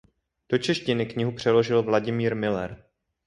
Do 0.49 0.57
češtiny 0.57 1.05
knihu 1.05 1.31
přeložil 1.31 1.83
Vladimír 1.83 2.35
Müller. 2.35 2.85